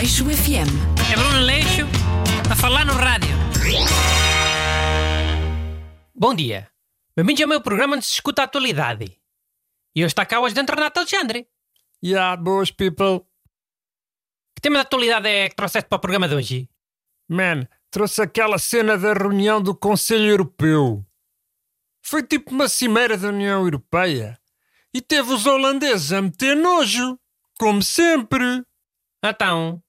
[0.00, 0.72] Leixo FM.
[1.12, 1.82] É Bruno Leixo
[2.50, 3.36] a falar no rádio.
[6.14, 6.70] Bom dia.
[7.14, 9.20] Bem-vindos ao meu programa onde se escuta a atualidade.
[9.94, 11.46] E hoje está cá o ajudante Renato Alexandre.
[12.02, 13.26] Yeah, boas people.
[14.54, 16.70] Que tema de atualidade é que trouxeste para o programa de hoje?
[17.28, 21.04] Man, trouxe aquela cena da reunião do Conselho Europeu.
[22.00, 24.40] Foi tipo uma cimeira da União Europeia.
[24.94, 27.20] E teve os holandeses a meter nojo.
[27.58, 28.64] Como sempre.
[29.22, 29.82] Então,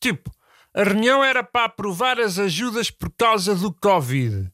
[0.00, 0.30] Tipo,
[0.74, 4.50] a reunião era para aprovar as ajudas por causa do Covid.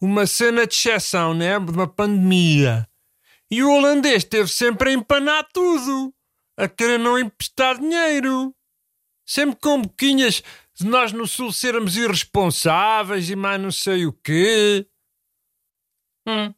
[0.00, 1.58] Uma cena de exceção, né?
[1.58, 2.88] De uma pandemia.
[3.50, 6.14] E o holandês teve sempre a empanar tudo.
[6.56, 8.54] A querer não emprestar dinheiro.
[9.26, 10.42] Sempre com boquinhas
[10.74, 14.86] de nós no Sul sermos irresponsáveis e mais não sei o quê.
[16.26, 16.52] hum.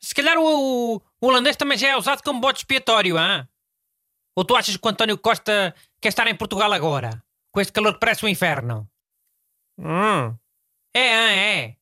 [0.00, 3.48] se calhar o, o holandês também já é usado como bote expiatório, hã?
[4.36, 7.22] Ou tu achas que o António Costa quer estar em Portugal agora?
[7.52, 8.88] Com este calor que parece um inferno?
[9.78, 10.36] Hum.
[10.94, 11.76] É, hã, é.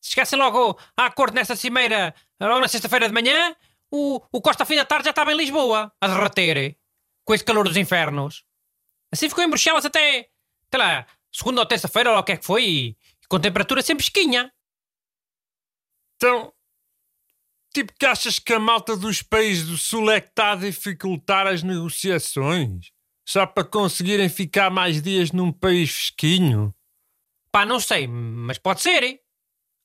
[0.00, 3.54] Se chegasse logo a acordo nessa cimeira, logo na sexta-feira de manhã,
[3.90, 6.76] o, o Costa, ao fim da tarde, já estava em Lisboa, a derreter,
[7.24, 8.44] com este calor dos infernos.
[9.12, 10.28] Assim ficou em Bruxelas até,
[10.70, 12.96] sei lá, segunda ou terça-feira, ou o que é que foi, e
[13.28, 14.52] com temperatura sempre esquinha.
[16.16, 16.52] Então,
[17.74, 21.46] tipo que achas que a malta dos países do Sul é que está a dificultar
[21.46, 22.92] as negociações?
[23.26, 26.74] Só para conseguirem ficar mais dias num país fresquinho?
[27.52, 29.20] Pá, não sei, mas pode ser, hein?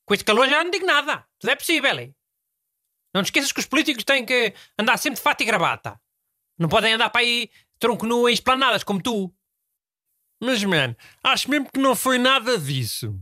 [0.05, 1.28] Com este calor já não digo nada.
[1.39, 2.16] Tudo é possível, hein?
[3.13, 6.00] Não te esqueças que os políticos têm que andar sempre de fato e gravata.
[6.59, 9.33] Não podem andar para aí tronco nu em esplanadas como tu.
[10.41, 13.17] Mas, man, acho mesmo que não foi nada disso.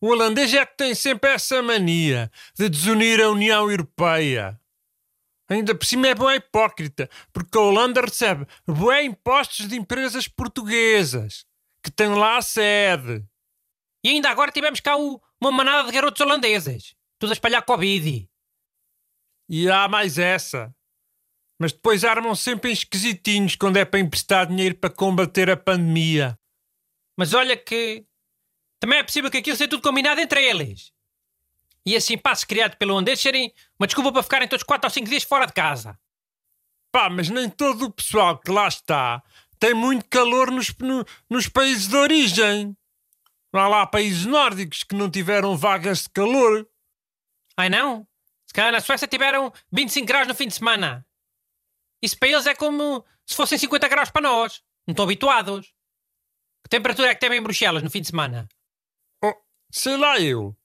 [0.00, 4.60] O holandês é que tem sempre essa mania de desunir a União Europeia.
[5.48, 11.44] Ainda por cima é boa hipócrita, porque a Holanda recebe bué impostos de empresas portuguesas,
[11.82, 13.24] que têm lá a sede.
[14.02, 16.94] E ainda agora tivemos cá o- uma manada de garotos holandeses.
[17.18, 18.28] Tudo a espalhar Covid.
[19.48, 20.74] E há mais essa.
[21.60, 26.38] Mas depois armam sempre em esquisitinhos quando é para emprestar dinheiro para combater a pandemia.
[27.18, 28.06] Mas olha que
[28.80, 30.92] também é possível que aquilo seja tudo combinado entre eles.
[31.86, 35.08] E assim passos criados pelo holandês serem uma desculpa para ficarem todos 4 ou 5
[35.08, 35.98] dias fora de casa.
[36.90, 39.22] Pá, mas nem todo o pessoal que lá está
[39.58, 42.76] tem muito calor nos, no- nos países de origem.
[43.52, 46.68] Há lá países nórdicos que não tiveram vagas de calor.
[47.56, 48.06] Ai não?
[48.46, 51.06] Se calhar na Suécia tiveram 25 graus no fim de semana.
[52.02, 54.62] Isso para eles é como se fossem 50 graus para nós.
[54.86, 55.72] Não estão habituados.
[56.62, 58.48] Que temperatura é que teve em Bruxelas no fim de semana?
[59.22, 59.34] Oh,
[59.70, 60.56] sei lá eu.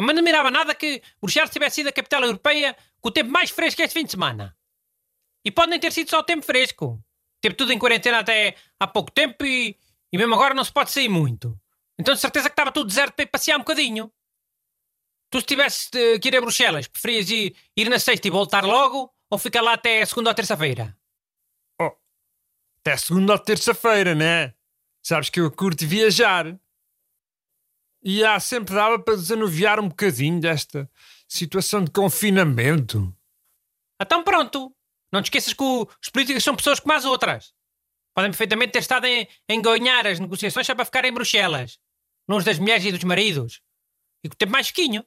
[0.00, 3.50] Mas não mirava nada que Bruxelas tivesse sido a capital europeia com o tempo mais
[3.50, 4.56] fresco este fim de semana.
[5.44, 7.02] E pode nem ter sido só o tempo fresco.
[7.40, 9.76] Teve tudo em quarentena até há pouco tempo e,
[10.12, 11.58] e mesmo agora não se pode sair muito.
[11.98, 14.12] Então de certeza que estava tudo deserto para ir passear um bocadinho.
[15.30, 18.64] Tu se tivesses de, que ir a Bruxelas, preferias ir, ir na sexta e voltar
[18.64, 20.96] logo ou ficar lá até segunda ou terça-feira?
[21.80, 21.92] Oh,
[22.80, 24.54] até segunda ou terça-feira, né?
[25.02, 26.58] Sabes que eu curto viajar.
[28.02, 30.88] E há sempre dava para desanuviar um bocadinho desta
[31.26, 33.14] situação de confinamento.
[34.00, 34.74] Então pronto.
[35.12, 37.52] Não te esqueças que o- os políticos são pessoas como as outras.
[38.14, 41.78] Podem perfeitamente ter estado em, em ganhar as negociações só para ficar em Bruxelas.
[42.28, 43.60] Longe das mulheres e dos maridos.
[44.22, 45.04] E com o tempo mais fresquinho.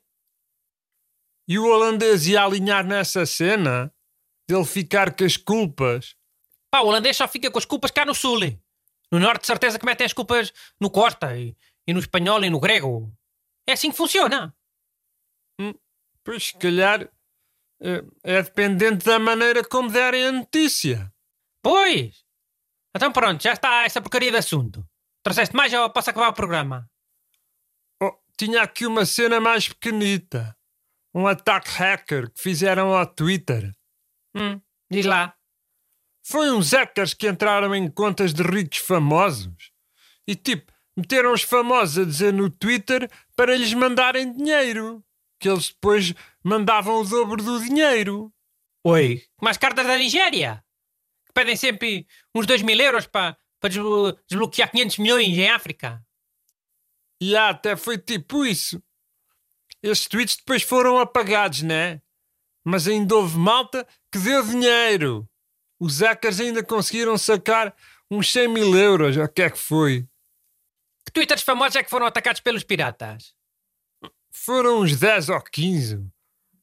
[1.47, 3.93] E o holandês ia alinhar nessa cena
[4.47, 6.15] dele ficar com as culpas.
[6.71, 8.39] Pá, o holandês só fica com as culpas cá no sul.
[9.11, 11.55] No norte, de certeza que metem as culpas no Costa e,
[11.87, 13.11] e no espanhol e no grego.
[13.67, 14.55] É assim que funciona.
[16.23, 17.09] Pois, se calhar,
[17.81, 21.11] eh, é dependente da maneira como derem a notícia.
[21.63, 22.23] Pois.
[22.95, 24.85] Então pronto, já está essa porcaria de assunto.
[25.23, 26.89] Trouxeste mais ou posso acabar o programa?
[28.01, 30.55] Oh, tinha aqui uma cena mais pequenita.
[31.13, 33.71] Um ataque hacker que fizeram ao Twitter.
[34.35, 35.35] Hum, diz lá.
[36.23, 39.71] Foi uns hackers que entraram em contas de ricos famosos
[40.27, 40.71] e, tipo,
[41.01, 45.03] meteram os famosos a dizer no Twitter para lhes mandarem dinheiro.
[45.39, 46.13] Que eles depois
[46.43, 48.31] mandavam o dobro do dinheiro.
[48.85, 49.23] Oi.
[49.37, 50.63] Como as cartas da Nigéria.
[51.25, 56.03] Que pedem sempre uns 2 mil euros para para desblo- desbloquear 500 milhões em África.
[57.21, 58.81] E há, até foi tipo isso.
[59.83, 62.01] Esses tweets depois foram apagados, né?
[62.65, 65.27] Mas ainda houve malta que deu dinheiro.
[65.79, 67.75] Os hackers ainda conseguiram sacar
[68.09, 70.07] uns 100 mil euros, o que é que foi?
[71.11, 73.33] Que twitters famosos é que foram atacados pelos piratas?
[74.31, 76.07] Foram uns 10 ou 15.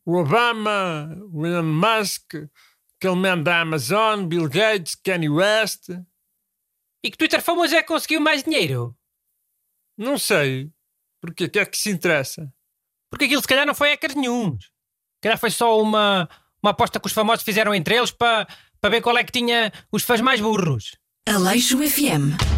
[0.07, 2.35] O Obama, o Elon Musk,
[2.97, 5.91] aquele man da Amazon, Bill Gates, Kanye West.
[7.05, 8.97] E que Twitter famoso é que conseguiu mais dinheiro?
[9.99, 10.71] Não sei.
[11.21, 12.51] Porque o que é que se interessa?
[13.11, 14.59] Porque aquilo se calhar não foi hackers nenhum.
[14.59, 14.71] Se
[15.21, 16.27] calhar foi só uma,
[16.63, 18.49] uma aposta que os famosos fizeram entre eles para
[18.81, 20.97] para ver qual é que tinha os fãs mais burros.
[21.29, 22.58] Aleixo FM.